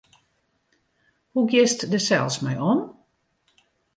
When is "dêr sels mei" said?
1.91-2.57